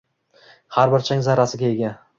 Har 0.79 0.95
bir 0.95 1.07
chang 1.11 1.23
zarrasiga 1.29 1.73
ega 1.77 1.97